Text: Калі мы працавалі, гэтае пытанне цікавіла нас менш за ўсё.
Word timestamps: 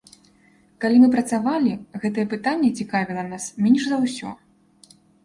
Калі 0.85 0.95
мы 1.01 1.09
працавалі, 1.15 1.73
гэтае 2.05 2.25
пытанне 2.31 2.69
цікавіла 2.85 3.27
нас 3.29 3.43
менш 3.67 3.81
за 3.93 4.01
ўсё. 4.07 4.33